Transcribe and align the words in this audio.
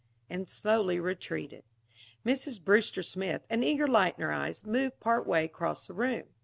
And 0.31 0.49
slowly 0.49 0.99
retreated. 0.99 1.63
Mrs. 2.25 2.59
Brewster 2.59 3.03
Smith, 3.03 3.45
an 3.51 3.61
eager 3.61 3.85
light 3.87 4.15
in 4.17 4.23
her 4.23 4.31
eyes, 4.31 4.65
moved 4.65 4.99
part 4.99 5.27
way 5.27 5.45
across 5.45 5.85
the 5.85 5.93
room. 5.93 6.23